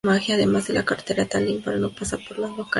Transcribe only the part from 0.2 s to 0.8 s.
Además